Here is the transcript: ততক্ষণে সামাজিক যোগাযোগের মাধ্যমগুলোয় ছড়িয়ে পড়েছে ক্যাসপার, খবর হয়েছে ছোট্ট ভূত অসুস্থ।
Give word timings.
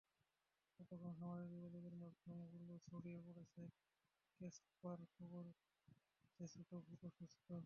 ততক্ষণে 0.79 1.13
সামাজিক 1.13 1.49
যোগাযোগের 1.55 1.95
মাধ্যমগুলোয় 1.95 2.79
ছড়িয়ে 2.87 3.19
পড়েছে 3.25 3.61
ক্যাসপার, 4.41 4.97
খবর 5.15 5.43
হয়েছে 6.39 6.45
ছোট্ট 6.53 6.71
ভূত 6.85 7.01
অসুস্থ। 7.05 7.47